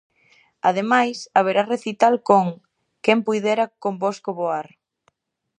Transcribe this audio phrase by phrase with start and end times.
[0.69, 2.45] Ademais, haberá recital con
[3.03, 4.67] "Quen puidera convosco voar".